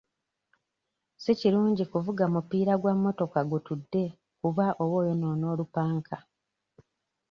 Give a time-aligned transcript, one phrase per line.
[1.21, 4.03] Si kirungi kuvuga mupiira gwa mmotoka gutudde
[4.39, 6.17] kuba oba oyonoona olupanka.